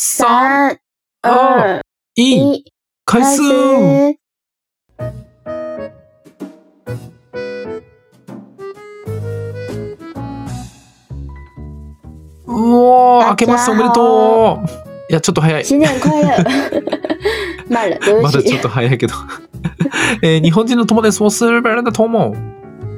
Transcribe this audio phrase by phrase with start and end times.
[0.00, 0.78] 三、
[1.24, 1.82] 三二
[2.14, 2.72] 一，一，
[3.04, 3.42] 开开始。
[12.46, 14.68] おー、明けましておめでとう。
[15.10, 15.64] いや、ちょっと早い。
[15.64, 16.44] 新年快乐！
[18.22, 18.60] まだちょっ。
[18.60, 19.14] と早いけど。
[20.22, 21.20] えー日本人の友です。
[21.20, 22.36] 我是日本人的友。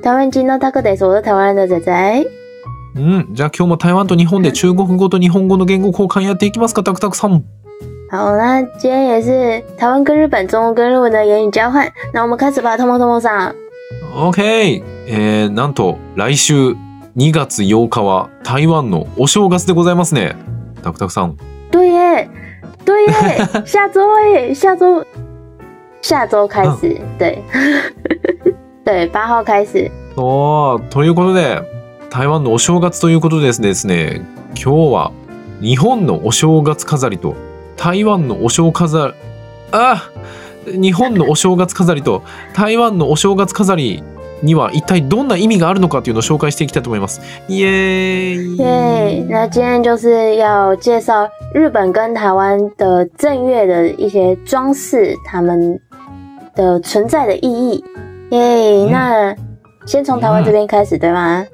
[0.03, 1.07] 台湾人のタクです。
[1.07, 2.40] 我是台湾人的仔仔。
[2.97, 3.29] うん。
[3.33, 7.45] じゃあ今日も台湾と日本で中国語と日本語の言語交換やっていきますか、タクタクさん。
[8.11, 11.89] 好，那今天也是台湾跟日本、中国跟日文的言语交换。
[12.13, 13.55] 那我们开始吧，通通通通上。
[14.15, 14.83] OK。
[15.13, 16.77] えー、なんと来週
[17.17, 20.37] 2月8日は台湾のお正月でございますね。
[20.83, 21.37] タクタクさん。
[21.73, 22.29] 对耶，
[22.85, 24.01] 对耶， 下周
[24.33, 25.05] 耶，下周，
[26.01, 27.43] 下周开始，对，
[28.85, 29.91] 对，八号开始。
[30.15, 31.61] そう、ということで、
[32.11, 35.13] 台湾のお正月ということでですね、今日は
[35.61, 37.37] 日本のお正月飾りと
[37.77, 39.15] 台湾のお正飾り、
[39.71, 40.11] あ
[40.67, 44.03] 日本のお正月飾りと台湾のお正月飾り
[44.43, 47.21] には一体どんな意味があるのかというのを紹介していきたいと思います。
[47.49, 55.79] イエーイ对，那今天就是要介绍日本跟台湾的正月的一些装饰，它们
[56.57, 57.85] 的存在的意义。
[58.31, 59.33] 耶、那
[59.87, 61.47] 先从台湾这边开始，对吗？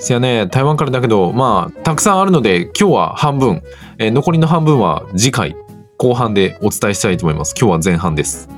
[0.00, 3.62] せやね、台湾からだけど、まあ、たくさんあるので、今日は半分、
[3.98, 5.56] えー残りの半分は次回、
[5.96, 7.54] 後半でお伝えしたいと思います。
[7.58, 8.48] 今日は前半です。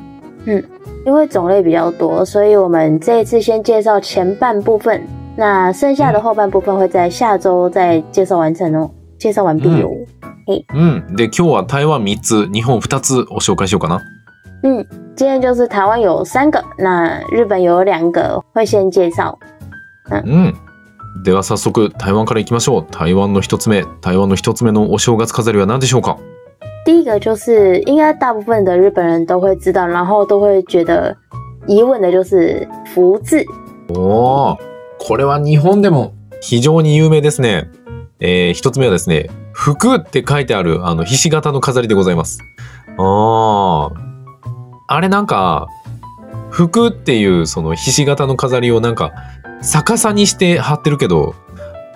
[1.06, 5.00] 因为种类比较多，所以我们这一次先介绍前半部分，
[5.36, 9.88] 那剩下的后半部分会在下周再介绍完成哦，介绍完毕哦。
[10.46, 11.16] うん。
[11.16, 14.00] で、今日は台湾3つ、日本2つを紹介しようかな。
[14.62, 14.84] 嗯，
[15.16, 19.38] 今天就是台湾有三个，那日本有两个，会先介绍。
[20.10, 20.54] うん。
[21.16, 22.86] では早速、台湾からいきましょう。
[22.90, 26.16] 台湾の1つ目、台湾の1つ目のお正月飾りは何でしょうか？
[26.86, 31.14] 第一个就是应该大部分的日本人都会知道，然后都会觉得
[31.66, 33.44] 疑问的就是福字。
[33.90, 34.58] おー、
[34.98, 37.68] これは日本でも非常に有名ですね。
[38.20, 42.38] えー、一つ目はですね、福って書いてある、あの、ひし形の飾りでございます。
[42.96, 43.90] あー。
[44.88, 45.68] あれなんか、
[46.50, 49.12] 福っていうそのひし形の飾りをなんか、
[49.62, 51.34] 逆さにして貼ってるけど、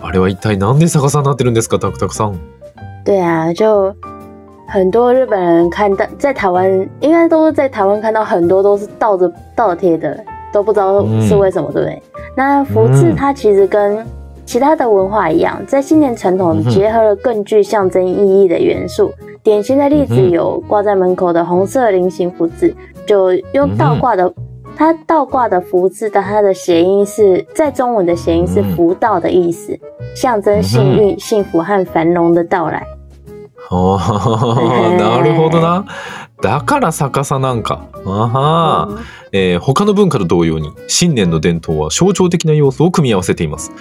[0.02, 2.38] あれは一体なんで逆さになってるんですか、タクタクさん。
[3.04, 3.94] 对啊，就
[4.68, 10.22] 很多日本人看到在台湾，应该都是在台湾看到很多都是倒着倒贴的，
[10.52, 12.02] 都不知道是为什么，对不对？
[12.36, 14.04] 那福字嗯它其实跟
[14.44, 19.12] 其他的文化一样，在新年传统结合了更具象征意义的元素。
[19.42, 22.74] 典型的例子有挂在门口的红色菱形福字，
[23.06, 24.32] 就用倒挂的。
[24.76, 29.78] 它倒挂的福字的它的谐音是在中文的谐音是嗯福到的意思，
[30.14, 32.86] 象征幸运、幸福和繁荣的到来。
[33.70, 35.84] あーなるほどな。
[36.42, 37.86] だから逆さなんか。
[38.04, 38.98] あはー。
[39.36, 43.72] えー他の文化と同様に新年の伝統は象徴的な要素を組み合わせています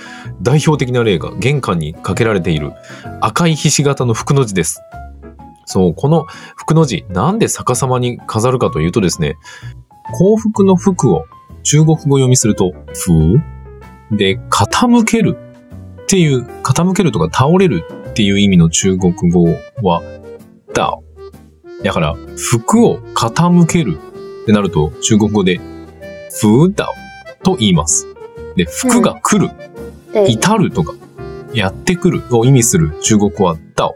[0.41, 2.73] 代表的な例が玄関にかけられている
[3.21, 4.81] 赤いひし形の福の字です
[5.65, 6.25] そうこの
[6.55, 9.35] 福の字なんで逆さまに飾るかというとですね
[10.11, 11.25] 幸福の福を
[11.63, 13.39] 中国語読みすると福
[14.11, 15.37] で傾ける
[16.03, 19.45] っていう傾けるとか倒れるっていう意味の中国語
[19.81, 20.01] は
[20.73, 21.03] ダオ
[21.83, 23.97] だから福を傾ける
[24.43, 25.59] ってなると中国語で
[26.29, 26.93] 風ダオ
[27.43, 28.07] と言います。
[28.55, 29.51] で、福が来る、
[30.13, 30.93] 对，至るとか、
[31.53, 33.95] やってくるを意味する中国語はダオ。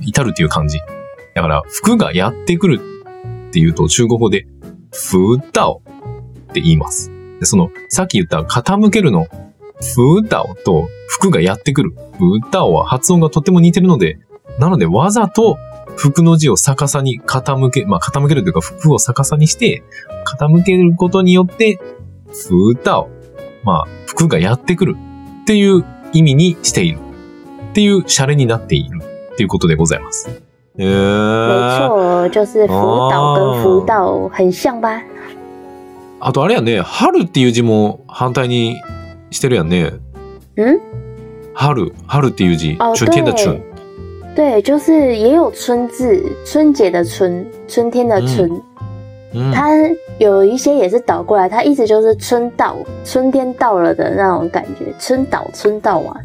[0.00, 0.78] 至るっていう漢字。
[1.34, 2.80] だから、福がやってくる
[3.48, 4.46] っていうと中国語で
[4.92, 5.82] 風ダオ
[6.50, 7.10] って言います。
[7.40, 9.26] でその、さっき言った傾けるの
[9.80, 14.18] 風ダオと福がやってくる風ダオは発音がとても似てるので、
[14.58, 15.58] なのでわざと
[15.96, 19.82] 服の字を逆さに傾け、まあ傾けるというか服を逆さにして、
[20.24, 21.78] 傾けることによって、
[22.28, 23.10] 風歌を、
[23.64, 24.96] まあ服がやってくる
[25.42, 26.98] っていう意味にしている
[27.70, 29.00] っていうシャレになっている
[29.32, 30.51] っていうことでございます。
[30.78, 35.02] へ没错，就是福岛跟很像吧？
[36.20, 38.76] あとあれやね、春っていう字も反対に
[39.30, 39.92] してるやんね。
[40.56, 40.80] 嗯，
[41.54, 43.60] 春、春っていう字、哦春天的春。
[44.34, 48.48] 对，就是也有春字，春节的春，春天的春。
[49.34, 49.70] うん它
[50.18, 56.16] 有一些也是倒过来，它意思就是春到，春天到了的那种感觉，春倒春到啊。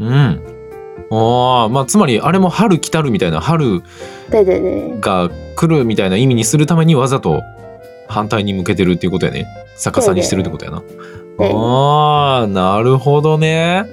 [0.00, 0.38] うん。
[1.10, 3.82] ああ、まあつまりあれも春来たるみたいな、春
[4.30, 7.42] 对对对が来るみたいな意味にするためにわざと
[8.08, 9.46] 反対に向けてるっていうことやね。
[9.76, 10.82] 逆さにしてるってことやな。
[11.38, 13.86] 对ああ、なるほどね。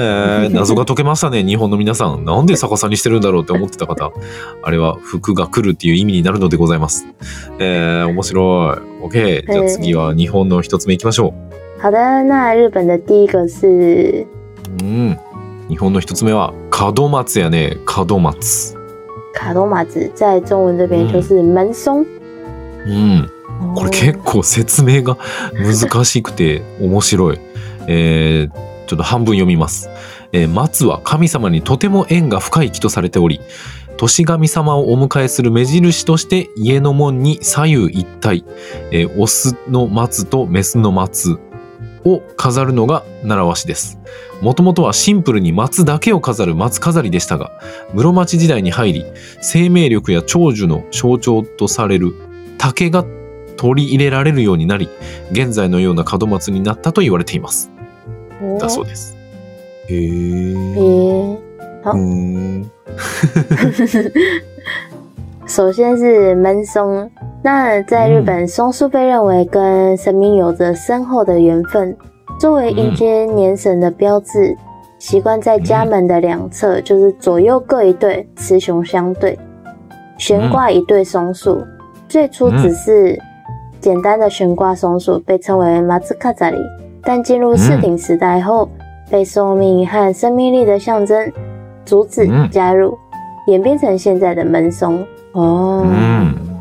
[0.00, 2.24] えー、 謎が解けましたね、日本の皆さん。
[2.24, 4.12] なんで逆さにしてるんだろうって思ってた方。
[4.62, 7.06] あれは服が来るっていう意味になるのでございます。
[7.58, 9.06] えー、面白い。
[9.06, 9.52] OK。
[9.52, 11.34] じゃあ次は日本の一つ目いきましょ
[11.80, 14.26] 好的，那日本的第一个是
[14.80, 14.84] う。
[14.84, 15.18] うん。
[15.68, 16.54] 日本の一つ目は
[16.96, 17.76] 門松やね。
[17.86, 18.74] 門松。
[19.34, 22.06] 卡多马子，在中文这边就是门松。
[22.86, 23.28] うん。
[23.74, 25.16] これ結構説明が
[25.54, 27.38] 難しくて面白い。
[27.86, 29.90] えー、ちょっと半分読みます。
[30.32, 33.40] えー松は神様にとても縁が深い木とされており、
[33.96, 38.44] 年神様をお迎えする目印として家の門に左右一体、
[38.90, 41.38] えーオスの松とメスの松
[42.04, 43.98] を飾るのが習わしです。
[44.40, 47.50] もともとはシンプルに松だけを飾る松飾りでしたが、
[47.92, 49.04] 室町時代に入り、
[49.40, 52.14] 生命力や長寿の象徴とされる
[52.56, 53.04] 竹が
[53.56, 54.88] 取り入れられるようになり、
[55.32, 57.70] 現在のような門松になったと言われています。
[58.60, 59.16] だそうです。
[59.88, 59.98] へえ。
[59.98, 61.38] 诶，
[61.84, 62.70] うん。
[65.46, 67.10] 首先是闷松。
[67.42, 71.96] 那在日本，松树被认为跟神明有着深厚的缘分，
[72.38, 74.56] 作为迎接年神的标志，
[74.98, 79.38] 习惯在家门的两侧，就是左右各一对，雌雄相对，
[80.18, 81.64] 悬挂一对松树。
[82.08, 83.16] 最初只是
[83.80, 86.58] 简单的悬挂松树，被称为马兹卡扎里，
[87.02, 88.68] 但进入室町时代后，
[89.08, 91.32] 被寿命和生命力的象征
[91.84, 92.50] 竹子嗯。
[92.50, 92.98] 加入，
[93.46, 95.06] 演变成现在的门松。
[95.32, 95.86] 哦，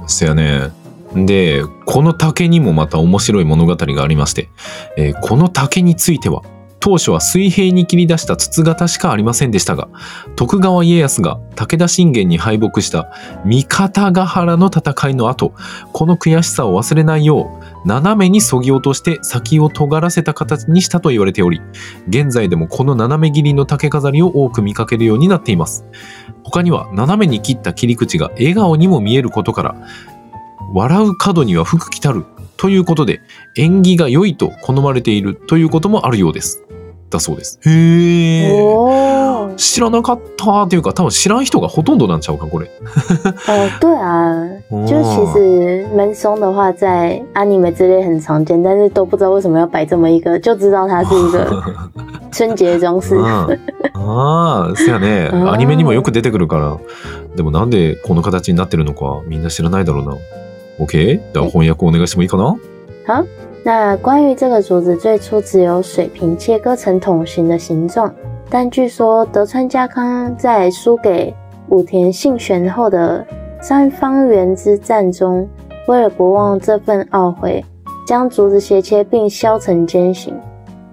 [0.08, 0.10] うん。
[0.10, 0.72] そやね。
[1.16, 4.50] で、この竹にもまた面白い物語がありまして、
[4.98, 6.42] えーこの竹については、
[6.80, 9.90] 当初は水平に切り出した筒型しかありませんでしたが、
[10.36, 13.12] 徳川家康が武田信玄に敗北した
[13.46, 15.54] 三方ヶ原の戦いの後、
[15.92, 21.62] この悔しさを忘れないよう、斜めに削ぎ落として先を尖らせた形にしたと言われており、
[22.08, 25.86] 現在でもこの斜め切りの竹飾りを多く見かけるようになっています。
[26.44, 29.76] 他には斜めに切った切り口が笑顔にも見えることから、
[30.74, 32.26] 笑う角には福来たる
[32.58, 33.22] ということで、
[33.56, 36.67] 縁起が良いと好まれているということもあるようです。
[37.10, 37.60] だそうです。
[37.64, 38.64] へー。
[38.64, 42.70] 哦，知らなかったっていうか、多分知らん人がほとんどなんちゃうか、これ。
[43.48, 44.46] 哦，对啊，
[44.86, 51.64] 就其实闷松的话，在阿尼美之类很常见，但是都不知道为什么要摆这么一个，就知道它是一个
[52.32, 53.16] 春节装饰。
[53.16, 53.60] うん
[53.94, 55.30] ああ、そやね。
[55.34, 56.78] うんアニメにもよく出てくるから。
[57.36, 60.18] でもなんでこの形になってるのか、みんな知らないだろうな。
[60.80, 61.20] OK?
[61.34, 62.58] じゃあ翻訳お願いしてもいいかな？
[63.67, 68.13] 那关于这个竹子，最初只有水平切割成筒形的形状，
[68.51, 71.35] 但据说德川家康在输给
[71.69, 73.25] 武田信玄后的
[73.61, 75.49] 三方原之战中，
[75.87, 77.65] 为了不忘这份懊悔，
[78.07, 80.35] 将竹子斜切并削成尖形。
[80.35, 80.39] う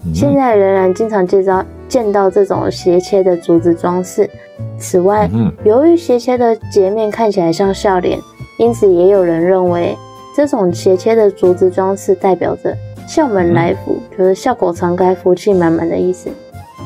[0.09, 4.29] ん现在仍然经常见到见到这种斜切的竹子装饰。
[4.77, 8.17] 此外，うん由于斜切的截面看起来像笑脸，
[8.57, 9.97] 因此也有人认为
[10.35, 12.75] 这种斜切的竹子装饰代表着
[13.07, 16.29] 校门来福，就是笑口常开、福气满满的意思，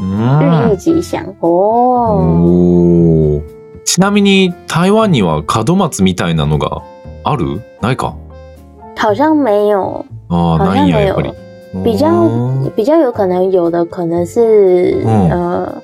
[0.02, 2.18] うん寓意吉祥哦。
[2.20, 3.42] おー
[3.86, 6.82] ちなみに台湾には門松みたいなのが
[7.24, 8.16] あるないか
[8.96, 11.34] 好像没有，ああ、好ないんや、像没有やっぱり。。
[11.84, 15.82] 比较うん比较有可能有的可能是、嗯呃，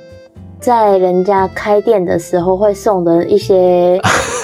[0.60, 4.00] 在人家开店的时候会送的一些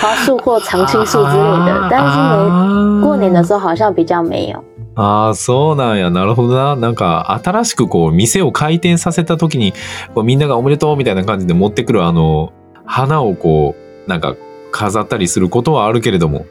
[0.00, 4.64] 花束或常青树之类的，但是没过年的时候好像比较没有。
[4.94, 6.10] ああ、そうなんや。
[6.10, 6.76] なるほどな。
[6.76, 9.72] なんか、新しくこう、店を開店させた時に、
[10.14, 12.52] こうみんながおめでとうみたいな感じで持ってくるあの、
[12.84, 13.74] 花をこ
[14.06, 14.34] う、なんか、
[14.70, 16.46] 飾ったりすることはあるけれども、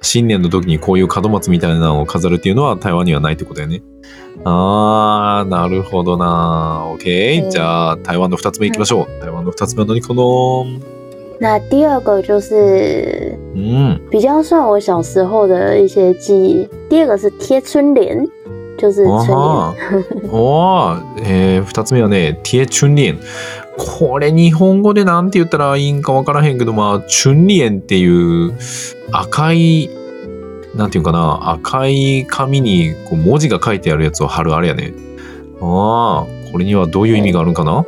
[0.00, 3.82] 新年の時にこういう門松みたいなのを飾るっていうのは台湾にはないってことだよね。
[4.44, 6.86] あー、なるほどな。
[6.96, 7.44] OK。
[7.44, 9.20] うんじゃあ、台湾の二つ目行きましょう。
[9.20, 10.22] 台湾の二つ目は何かな
[11.42, 14.00] 那第二个就是うん。
[14.08, 16.68] 比较算我小时候的一些记忆。
[16.88, 18.24] 第二个是贴春联，
[18.78, 19.36] 就是春联。
[20.30, 23.18] おー えー、二つ目はね、ティエチュンリエン。
[23.76, 28.52] これ日本語でなんて言ったらいいんかわからへんけど、まあ、チュンリエンっていう
[29.10, 29.90] 赤い、
[30.76, 34.94] なんていうかな、赤い紙にこう文字が書いてあるやつを貼るあれやね。
[35.60, 37.84] ああ、これにはどういう意味があるんかな？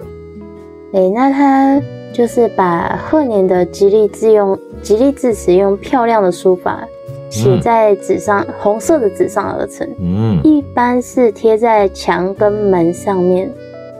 [0.92, 1.80] 对，那它
[2.13, 6.83] 就是把贺年的吉利字用吉利字词用漂亮的书法
[7.29, 9.87] 写在纸上，红色的纸上而成。
[9.99, 10.41] うん。
[10.43, 13.49] 一般是贴在墙跟门上面，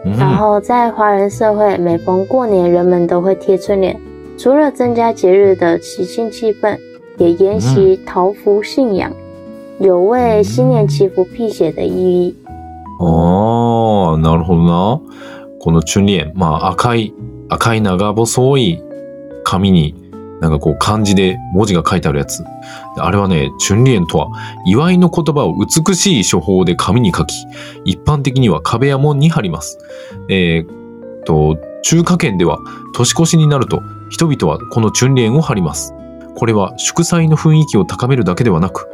[0.03, 3.95] うん然后在华人社会，每逢过年，人们都会贴春联，
[4.37, 6.77] 除了增加节日的喜庆气氛，
[7.17, 9.11] 也沿袭桃符信仰，
[9.79, 12.35] 有为新年祈福辟邪的意义。
[13.01, 14.99] ああ、なるほどな。
[15.61, 17.13] このチュンリエン、まあ赤い、
[17.48, 18.82] 赤い長細い
[19.44, 19.94] 紙に、
[20.40, 22.44] なんかこう漢字で文字が書いてあるやつ。
[22.98, 24.30] あれはね、チュンリエンとは、
[24.66, 27.34] 祝いの言葉を美しい書法で紙に書き、
[27.84, 29.78] 一般的には壁や門に貼ります。
[30.28, 32.58] えー、と、中華圏では
[32.94, 35.94] 年越しになると、人々はこのチュンリエンを貼ります。
[36.36, 38.88] これは祝祭の雰囲気を高めるだけではなく、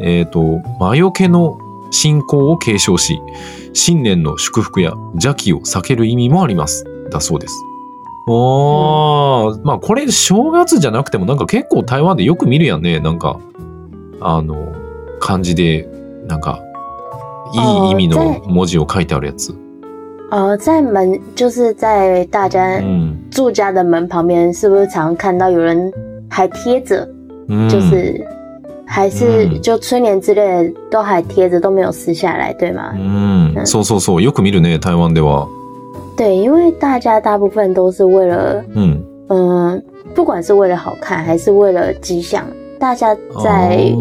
[0.00, 1.58] えっ、と、魔除けの
[1.90, 3.20] 信仰を継承し、
[3.72, 6.84] 新年の祝福や邪気を避ける意味もあります。
[7.10, 7.54] だそうです。
[8.28, 12.98] ああ、まあこれ正月じゃなくてもなんか結構台湾でよく見るやんね。
[12.98, 13.38] なんか、
[14.20, 14.72] あの、
[15.20, 15.88] 漢字で、
[16.26, 16.60] なんか、
[17.54, 19.54] いい意味の文字を書いてあるやつ。
[20.32, 23.16] 呃，在门就是在大家うん。
[23.30, 25.92] 住家的门旁边，是不是常看到有人
[26.28, 27.08] 还贴着？
[27.48, 28.26] うん、就是
[28.84, 32.92] 还是嗯就春联之类的都还贴着，都没有撕下来，对吗？
[32.96, 33.66] うん。
[33.66, 34.22] そうそうそう。
[34.22, 35.46] よく見るね、台湾では。
[36.16, 39.02] 对，因为大家大部分都是为了，うん。
[39.28, 39.82] 嗯、
[40.14, 42.46] 不管是为了好看还是为了吉祥，
[42.78, 43.92] 大家在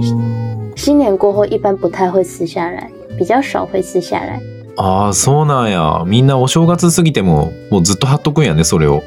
[0.76, 4.40] 新年过后一般不太会撕下来，比较少会撕下来。
[4.78, 6.04] ああ、そうなんや。
[6.06, 9.04] みんなお正月過ぎても、もうずっと貼っとくんやね、それを。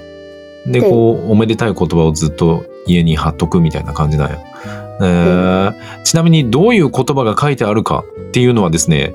[0.66, 4.38] で、でこう、おめでたい言葉をずっと家に貼っとくみたいな感じなんや。
[5.00, 5.74] えー
[6.04, 9.12] ちなみにどういう言葉が書いてあるかっていうのはですね、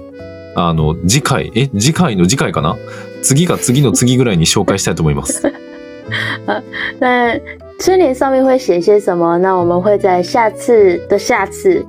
[0.56, 2.78] あの、次回、え、次回の次回かな
[3.24, 5.42] 次が次の次ぐらいに紹介したいと思います。
[7.00, 7.40] 那
[7.80, 9.38] 春联上面会写些什么？
[9.40, 11.84] 那我们会在下次的下次，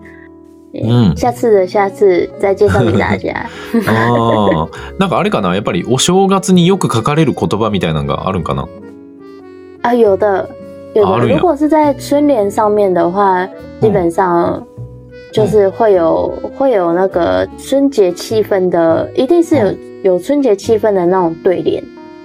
[0.73, 3.33] 嗯下次的下次再介绍给大家。
[3.87, 5.55] ああ、なんかあれかな？
[5.55, 8.67] やっぱりお正月によく書かれる言葉みたいなのがあるんかな？
[9.83, 10.49] 啊，有的，
[10.95, 11.35] 有的。
[11.35, 13.47] 如果是在春联上面的话，
[13.81, 14.65] 基本上
[15.35, 21.83] 就是会有会有那个春节气氛的，一定是有有春节气氛的那种对联。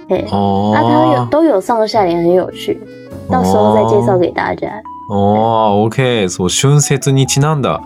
[0.08, 1.28] 哎，あ啊，它有あ。
[1.28, 2.80] 都有上下联，很有趣。
[3.28, 4.68] 到时候再介绍给大家。
[5.08, 6.28] ああ、OK。
[6.28, 7.80] そう、春節にちなんだ。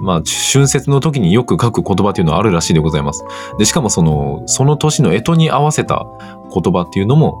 [0.00, 3.24] まあ、春節の時によく書く言葉っていうのはあるらしいでございます。
[3.58, 6.06] で、しかもその、その年の干支に合わせた
[6.54, 7.38] 言葉っていうのも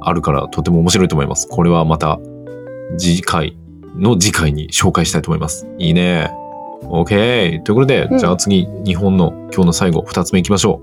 [0.00, 1.46] あるから、とても面白いと思います。
[1.46, 2.18] これはまた、
[2.98, 3.56] 次回
[3.96, 5.68] の次回に紹介したいと思います。
[5.78, 6.39] いいね。
[6.84, 7.62] OK。
[7.62, 10.80] ということで、うんじゃあ次、日本の今日の最後、二つ目いきましょ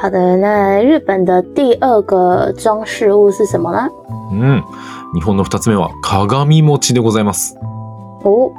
[0.00, 3.88] 好的，那日本的第二个装饰物是什么呢？
[4.32, 4.34] う。
[4.34, 4.62] うん。
[5.14, 7.56] 日本の二つ目は、鏡餅でございます。
[8.24, 8.52] 哦，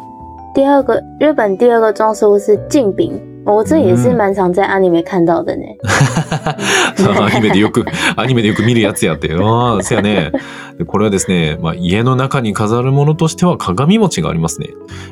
[0.56, 3.35] 第二个日本第二个装饰物是镜饼。
[3.46, 5.64] 哦，这也是嗯蛮常在 anime 看到的呢。
[7.22, 7.86] アニメでよく、
[8.18, 9.32] アニメでよく見るやつやって。
[9.34, 10.32] ああ、そやね。
[10.78, 14.70] でこれはですね、まあ、家の中に飾るものとしては鏡餅がありますね。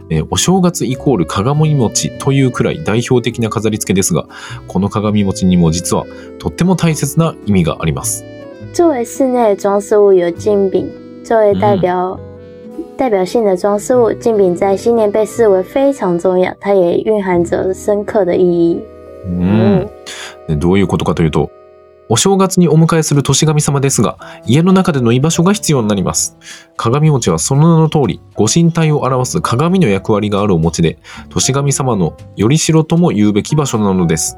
[0.10, 4.26] えーお正月イコール鏡餅というくらい代表的な飾り付けですが、
[4.68, 6.06] この鏡餅にも実は
[6.40, 8.26] とっても大切な意味があります。
[8.74, 10.90] 作为室内的装饰物，有镜饼
[11.24, 12.20] 作为代表、
[12.98, 18.82] 代表性的装饰物，镜饼在新年被视为非常重要，它也蕴含着深刻的意义。
[19.28, 21.50] うどういうことかというと、
[22.10, 26.38] お正月にお迎えする年神様ですが、家の中での居場所が必要になります。
[26.76, 34.38] 鏡餅はその名の通り、ご神体を表す鏡の役割があるお餅で、年神様のよりしろとも言うべき場所なのです。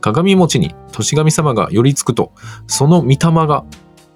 [0.00, 2.30] 鏡餅に年神様が寄りつくと、
[2.66, 3.64] その御霊が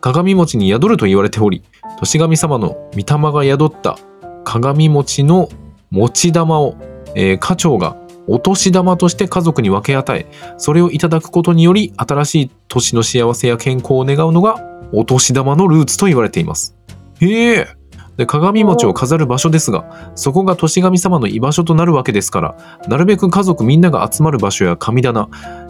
[0.05, 1.63] 鏡餅に宿ると言われており、
[1.99, 3.99] 年神様の御霊が宿った
[4.45, 5.49] 鏡餅の
[5.91, 6.77] 餅玉を、
[7.15, 7.97] えー家長が
[8.27, 10.27] お年玉として家族に分け与え、
[10.59, 16.77] それをいただくことにより新しい年の幸せや健康を願うのがお年玉のルーツと言われています。
[17.23, 17.69] へえ
[18.19, 22.57] で鏡餅を飾る場所ですがそこが年神様の居場所となるわけですから
[22.87, 25.29] なるべく家族みんなが集まる場所や神棚、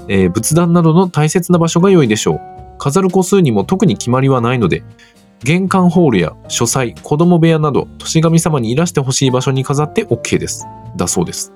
[0.08, 2.53] えー仏壇などの大切な場所が良いでしょう
[2.84, 4.82] 飾る個数にも特に決まりはないので
[5.42, 11.50] 玄関ホールや書斎子供部屋など年神様にいらしてほしい場所に飾って OK ですだそうです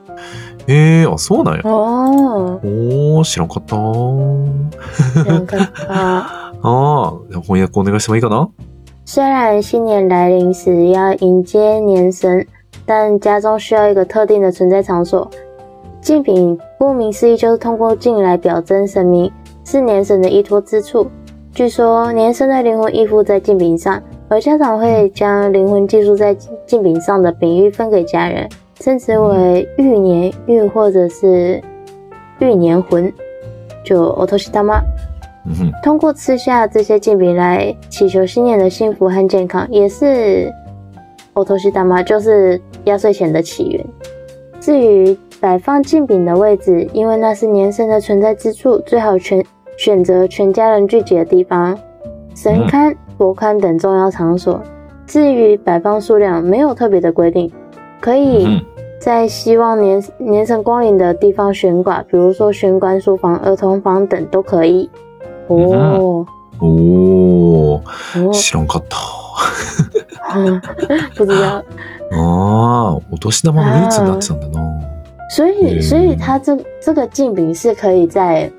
[0.67, 5.25] へえあそうなんや哦，おー、知らんかった ー。
[5.27, 6.51] 两个啊。
[6.63, 8.49] ああ、翻訳お願いしてもいいかな？
[9.05, 12.47] 虽然新年来临时要迎接年神，
[12.87, 15.31] 但家中需要一个特定的存在场所。
[16.01, 19.31] 镜饼顾名思义就是通过镜来表征神明，
[19.65, 21.11] 是年神的依托之处。
[21.59, 26.33] 据说年生的灵魂依附在镜饼上，而家长会将灵魂寄宿在
[26.65, 28.49] 镜饼上的饼玉分给家人，
[28.79, 31.61] 称之为玉年玉或者是
[32.39, 33.13] 玉年魂，
[33.85, 34.81] 就 otoshitama。
[35.83, 40.45] 通过吃下这些镜饼来祈求新年的幸福和健康，也是
[41.35, 43.85] i d a m a 就是压岁钱的起源。
[44.61, 49.45] 至于摆放镜饼的位置，因为那是年生的存在之处，最好全
[49.78, 51.78] 选择全家人聚集的地方，
[52.36, 54.62] 神龛、佛龛等重要场所。
[55.06, 57.52] 至于摆放数量，没有特别的规定，
[58.00, 58.62] 可以嗯
[59.00, 64.90] 在希望年年神光临的地方悬挂，比如说玄关、书房、儿童房等都可以。
[65.48, 66.26] 哦，
[66.60, 67.82] おー、
[68.16, 68.98] 哦，知らんかった。
[71.16, 71.62] 不知道。
[72.12, 74.62] ああ、お年玉のルーツになってたんだな。
[75.30, 78.50] 所以，嗯所以它这这个镜饼是可以在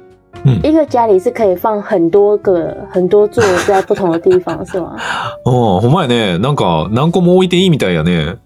[0.46, 4.96] 嗯一个家里是可以放很多个很多座在不同的地方，是吗？
[5.46, 6.38] ああ、ほんまやね。
[6.40, 8.38] なんか、何個も置いていいみたいやね。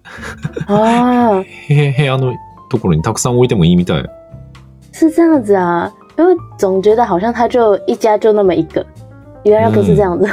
[0.68, 2.34] 啊，へ部屋の
[2.70, 4.04] ところにたくさん置いてもいいみたい。
[4.92, 8.86] 是这样子啊，因为总觉得好像它就一家就那么一个，
[9.44, 10.28] 原来不是这样子，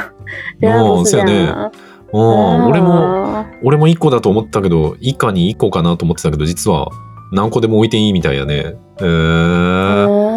[0.59, 1.71] 原来不是这样啊。
[2.13, 6.89] ああ、俺も、啊俺も1個だと思ったけど、以下に1個かなと思ってたけど、実は
[7.31, 8.53] 何個でも置いていいみたいやね。
[8.55, 10.30] へえ嗯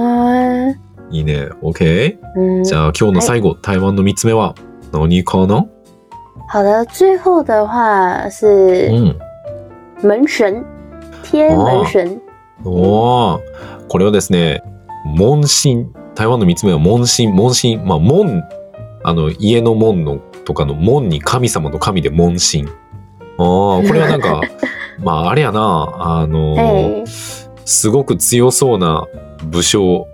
[1.14, 1.48] いいね。
[1.62, 2.18] OK?
[2.36, 4.54] 嗯じゃあ今日の最後、台湾の3つ目は？
[4.92, 5.66] 何かな？
[6.52, 9.18] 好的，最后的話う是ん。
[10.02, 10.64] 門神，
[11.22, 12.20] 天門神。
[12.64, 13.40] こ
[13.98, 14.62] れはですね、
[15.04, 15.86] 門神。
[16.14, 17.28] 台湾の3つ目は門神。
[17.28, 17.76] 門神。
[17.78, 18.42] まあ、門、
[19.02, 22.64] あの、家の門のとかの門に神様の神で門神。
[22.66, 24.40] ああ、これはなんか、
[25.02, 25.60] まあ、あれやな、
[25.98, 27.04] あの、哎，
[27.64, 29.06] すごく強そうな
[29.44, 30.06] 武将、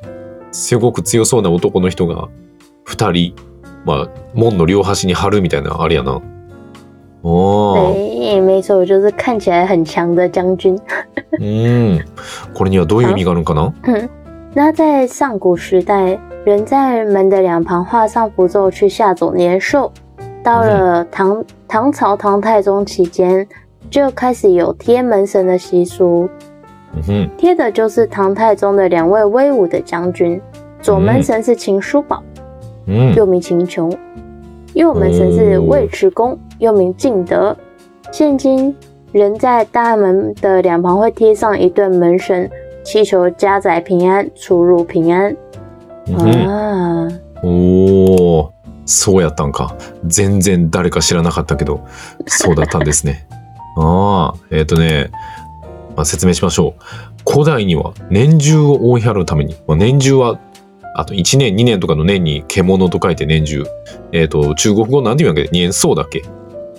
[0.53, 2.29] すごく強そうな男の人が
[2.87, 3.35] 2人、
[3.85, 6.21] まあ、門の両端に貼るみたいな、あれやな。
[7.23, 10.79] おー对，没错，就是看起来很强的将军。
[11.39, 12.05] うん。
[12.55, 13.73] これにはどういう意味があるんかな？
[14.55, 19.93] 那在上古时代，人在门的两旁画上符咒去吓走年兽。
[20.43, 23.47] 到了唐唐朝唐太宗期间，
[23.91, 26.29] 就开始有贴门神的习俗，
[26.96, 27.30] うんふん。
[27.38, 30.42] 贴的就是唐太宗的两位威武的将军。
[30.82, 32.22] 左门神是秦叔宝，
[32.88, 33.16] うん。
[33.16, 33.90] 又名秦琼；
[34.74, 37.56] 右门神是尉迟恭，又名敬德。
[38.12, 38.76] 现今
[39.12, 42.50] 人在大门的两旁会贴上一对门神，
[42.84, 45.36] 祈求家宅平安、出入平安。
[46.08, 47.10] うんふん啊，
[47.42, 48.50] おー
[48.86, 49.76] そうやったんか。
[50.06, 51.80] 全然誰か知らなかったけど、
[52.28, 53.26] そうだったんですね。
[53.78, 55.10] ああ、えっ、とね、
[55.97, 57.31] まあ、説明しましょう。
[57.31, 60.41] 古代には年中を追い払うために、まあ、年中は、
[60.95, 63.65] あと1年、2年とかの年に獣と書いて年中。
[64.13, 65.53] えっ、と、中国語なんて言うんやっけ？
[65.53, 66.25] 年相だっけ？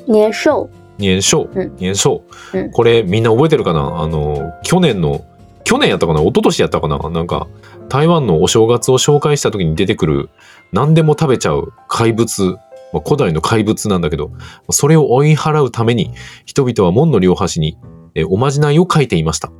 [0.07, 1.47] 年兽，年少。
[1.53, 2.23] うん、年少。
[2.53, 2.71] うん。
[2.71, 4.01] これみんな覚えてるかな？
[4.01, 5.23] あの、去年の、
[5.63, 6.21] 去年やったかな？
[6.21, 6.97] 一昨年やったかな？
[7.09, 7.47] なんか、
[7.87, 10.29] 台湾のお正月を紹介した時に出てくる、
[10.73, 12.57] 何でも食べちゃう怪物、
[12.91, 14.31] まあ、古代の怪物なんだけど、
[14.69, 16.11] それを追い払うために、
[16.45, 17.77] 人々は門の両端に、
[18.15, 19.51] えおまじないを書いていました。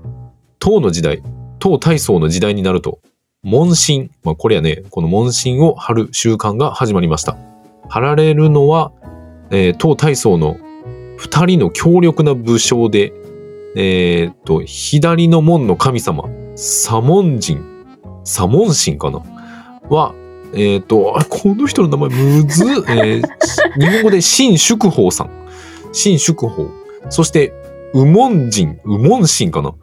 [0.60, 1.24] 唐の時代、
[1.60, 3.00] 唐大宗の時代になると、
[3.44, 7.38] 門神、まあ、これやね、この門神を貼る習慣が始まりました。
[7.90, 8.92] 貼られるのは、
[9.50, 10.58] えー唐大宗の
[11.18, 13.14] 二人の強力な武将で、
[13.76, 17.60] えーっと、左の門の神様、左門神、
[18.24, 19.22] 左門神かな？
[19.90, 20.14] は、
[20.54, 23.24] えーっと、この人の名前むず、えー
[23.80, 25.30] 日本語で新祝宝さん。
[25.94, 26.68] 新祝宝。
[27.10, 27.54] そして、
[27.94, 29.74] 右門神、右門神かな？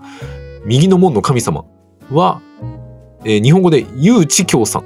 [0.64, 1.64] 右の門の神様
[2.11, 2.40] は、
[3.25, 4.85] えー日本語で祐知教さん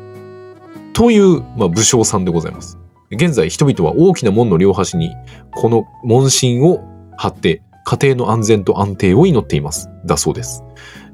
[0.92, 2.78] という、まあ、武将さんでございます。
[3.11, 5.11] 現在、人々は大きな門の両端に、
[5.54, 6.80] この門神を
[7.16, 9.90] 張って、家庭の安全と安定を祈っています。
[10.06, 10.64] だそうです。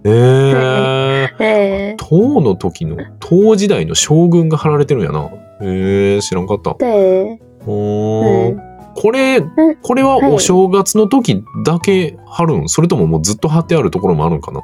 [0.04, 5.30] えー、对 唐の時の、唐時代の将軍が貼られてるんやな。
[5.60, 6.72] えー、知らんかった。
[6.72, 8.60] 对，おー嗯，
[9.00, 9.40] これ、
[9.80, 12.68] これはお正月の時だけ貼るん？
[12.68, 14.60] それとももうずっと貼ってあるところもあるんかな？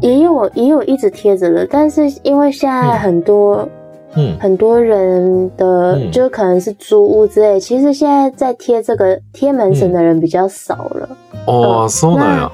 [0.00, 3.68] 也有也有一直贴着的，但是因为现在很多、
[4.14, 4.38] うん。
[4.38, 6.12] 很多人的、嗯。
[6.12, 11.08] 就可能是租屋之类，其实现在在贴这个贴门神的人比较少了。
[11.46, 12.50] ああ、そうなんや。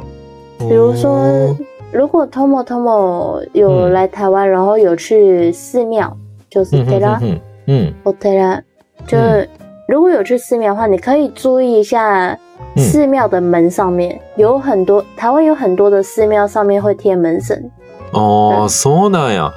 [0.59, 1.55] 比如说，
[1.93, 6.17] 如果 Tomo Tomo 有嗯来台湾，然后有去寺庙，
[6.49, 7.95] 就是 Tera うんうん。
[8.05, 8.63] o Tera，
[9.07, 9.49] 就是
[9.89, 12.37] 如果有去寺庙的话，你可以注意一下
[12.75, 17.71] 嗯寺庙的门上面、有很多，台湾有很多的寺庙上面会贴门神。
[18.13, 19.55] ああ、そうなんや。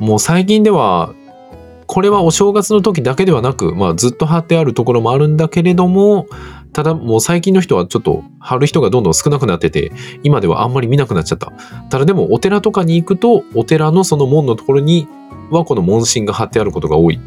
[0.00, 1.12] もう最近では、
[1.86, 6.26] これはお正月の時だけではなく、まあずっと貼ってあるところもあるんだけれども、
[6.72, 9.92] ただもう最近の人はちょっと貼る人がどんどん少なくなってて、
[10.24, 11.52] 今ではあんまり見なくなっちゃった。
[11.88, 15.06] ただでもお寺とかに行くと、お寺のその門のところに
[15.50, 17.20] はこの門神が貼ってあることが多い。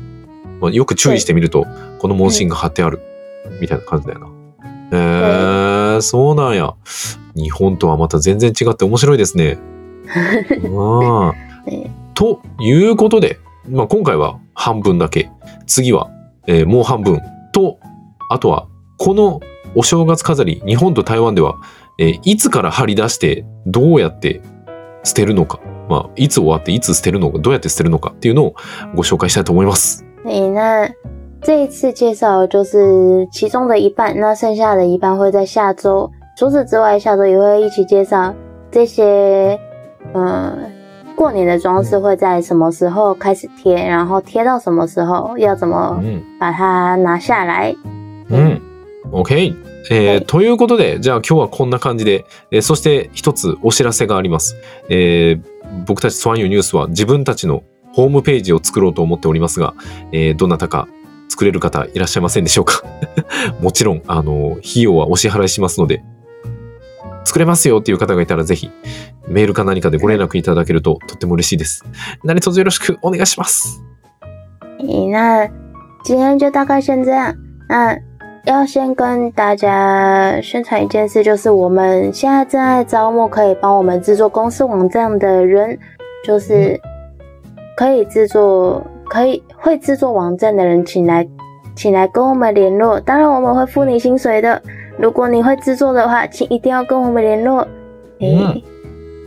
[0.60, 1.66] まあ、よく注意してみると、
[2.00, 3.02] この門神が貼ってある。
[3.60, 4.28] みたいな感じだよな。
[4.94, 6.74] えー、そうなんや。
[7.36, 9.58] 日本とはまた全然違って面白いですね。
[10.12, 11.34] あ
[11.68, 15.32] えということで、まあ、今回は半分だけ
[15.66, 16.10] 次は、
[16.48, 17.22] えーもう半分
[17.54, 17.80] と
[18.30, 19.40] あとはこの
[19.76, 21.56] お正月飾り日本と台湾では、
[21.98, 24.42] えーいつから貼り出してどうやって
[25.04, 28.56] 捨てるのか、まあ、いつ終わっていつ捨てるのかどうやって捨てるのかっていうのを
[28.94, 30.06] ご紹介したいと思います。
[30.26, 30.90] 诶，那
[31.42, 36.10] 这一次介绍的就是其中的一半，那剩下的一半会在下周。
[36.38, 38.34] 除此之外，下周也会一起介绍
[38.72, 39.60] 这些，
[40.14, 40.56] 呃，
[41.16, 47.76] 过年的装饰会在什么时候开始贴，然后贴到什么时候，要怎么うん把它拿下来。
[48.30, 48.62] うん。
[49.12, 49.54] OK。
[49.90, 54.56] えーはいということで、じゃあ今日はこんな感じで、えーそして一つお知らせがあります。
[54.90, 55.42] えー
[55.88, 59.74] 僕たちスワンユーニュースは自分たちのホームページを作ろうと思っておりますが、
[60.12, 60.88] えーどなたか
[61.30, 62.84] 作れる方いらっしゃいませんでしょうか？
[63.62, 66.04] もちろん、あの、費用はお支払いしますので、
[67.24, 68.70] 作れますよっていう方がいたらぜひ、
[69.28, 71.86] メールか何かでご連絡いただけるととっても嬉しいです。
[72.24, 73.82] 何卒よろしくお願いします。
[74.80, 75.48] 诶，那
[76.04, 77.34] 今天就大概先这样。
[77.70, 77.98] 那
[78.46, 85.78] 要先跟大家宣传一件事，就是我们现在正在招募可以帮我们制作公司网站的人，
[86.26, 86.78] 就是
[87.82, 91.28] 可以制作、可以会制作网站的人，请来，
[91.76, 93.00] 请来跟我们联络。
[93.00, 94.62] 当然我们会付你薪水的。
[95.00, 97.68] 如果你会制作的话，请一定要跟我们联络。
[98.20, 98.62] 诶、嗯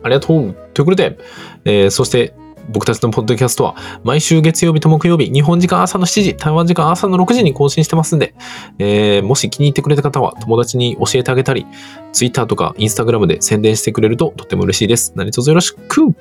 [0.05, 0.55] ありがとう。
[0.73, 1.19] ということで、
[1.65, 2.33] えーそして
[2.73, 8.35] 僕たちのポッドキャストは毎週月曜日と木曜日、日本時間朝の7時、台湾時間朝の6時に更新してますんで、
[8.79, 11.67] えーもし気に入ってくれた方は友達に教えてあげたり、
[12.13, 15.13] Twitter とか Instagram で宣伝してくれるととっても嬉しいです。
[15.17, 16.15] 何卒よろしく。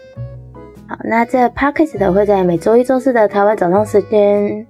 [0.93, 4.63] 好，那这 podcast 的会在每周一、周四的台湾早上时间，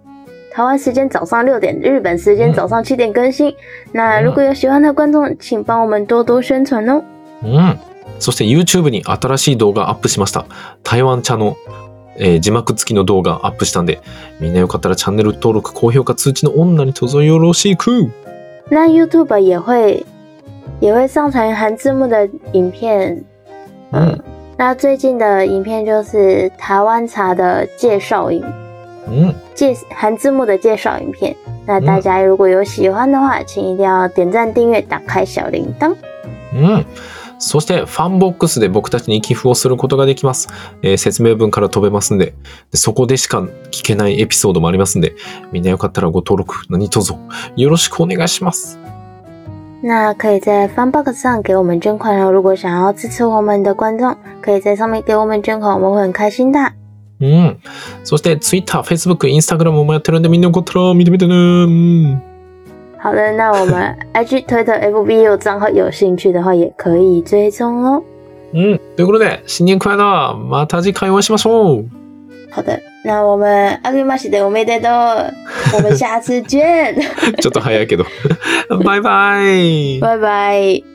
[0.53, 3.53] 台湾时间早上六点，日本时间早上七点更新。
[3.91, 7.03] 那如果有喜欢的观众，请帮我们多多宣传哦。
[7.43, 7.77] うん。
[8.19, 10.45] そして YouTube に新しい動画アップしました。
[10.83, 11.57] 台湾茶の、
[12.17, 13.99] えー字幕付きの動画アップしたんで、
[14.39, 18.09] みんなよかったらチャンネル登録、高評価、通知のオン何卒よろしく。
[18.69, 20.05] 那 YouTube 也会
[20.79, 23.25] 也会上传含字幕的影片。
[23.91, 24.23] うん。
[24.57, 28.43] 那最近的影片就是台湾茶的介绍影
[29.07, 29.35] うん。
[29.53, 31.35] 介含字幕的介绍影片。
[31.65, 35.95] 那大家如果有喜欢的话，请一定要点赞、订阅、打开小铃铛。
[36.53, 36.85] うん。
[37.39, 40.47] そして、ファンボックスで僕たちに寄付をすることができます。
[40.81, 42.33] えー説明文から飛べますんで
[42.71, 43.39] で、そこでしか
[43.71, 45.13] 聞けないエピソードもありますんで、
[45.51, 47.13] みんなよかったらご登録、何卒
[47.57, 48.79] よろしくお願いします。
[49.85, 52.31] 那可以在 Fanbox 上给我们捐款哦。
[52.31, 56.59] 如果想要支持我们的观众，可以在上面给我们捐款，我们会很开心的。
[57.19, 57.57] うん。
[58.05, 61.35] そして、Twitter、Facebook、Instagram もやってるんで、みんなよかったら見てみてね。
[61.35, 62.21] うん。
[62.97, 68.03] 好的，那我们 IG、Twitter、FB 有账号，有兴趣的话也可以追踪哦。
[68.53, 68.79] うん。
[68.95, 71.89] ということで、新年快乐また次回お会いしましょう
[72.51, 75.33] 好的， 那我们阿里马西的我没得的，
[75.73, 76.95] 我们下次见，
[77.41, 78.05] ちょっと早いけど。
[78.69, 80.92] バイバイ拜拜。